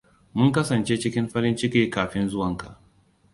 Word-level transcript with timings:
Mun 0.39 0.51
kasance 0.57 0.97
cikin 0.99 1.27
farin 1.27 1.55
ciki 1.55 1.89
kafin 1.89 2.27
zuwanka. 2.29 2.77